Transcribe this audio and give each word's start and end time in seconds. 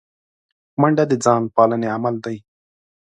منډه 0.81 1.03
د 1.11 1.13
ځان 1.25 1.41
پالنې 1.55 1.87
عمل 1.95 2.15
دی 2.25 2.37